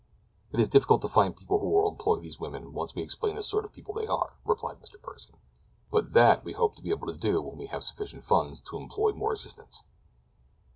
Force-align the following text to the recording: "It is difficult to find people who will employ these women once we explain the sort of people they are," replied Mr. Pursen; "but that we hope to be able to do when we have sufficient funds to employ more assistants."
"It 0.51 0.59
is 0.59 0.67
difficult 0.67 1.03
to 1.03 1.07
find 1.07 1.35
people 1.37 1.59
who 1.59 1.69
will 1.69 1.87
employ 1.87 2.17
these 2.17 2.39
women 2.39 2.73
once 2.73 2.95
we 2.95 3.03
explain 3.03 3.35
the 3.35 3.43
sort 3.43 3.65
of 3.65 3.71
people 3.71 3.93
they 3.93 4.07
are," 4.07 4.33
replied 4.45 4.81
Mr. 4.81 4.95
Pursen; 4.99 5.35
"but 5.91 6.13
that 6.13 6.43
we 6.43 6.53
hope 6.53 6.75
to 6.77 6.81
be 6.81 6.89
able 6.89 7.05
to 7.05 7.13
do 7.13 7.39
when 7.39 7.59
we 7.59 7.67
have 7.67 7.83
sufficient 7.83 8.23
funds 8.23 8.63
to 8.63 8.77
employ 8.77 9.11
more 9.13 9.31
assistants." 9.33 9.83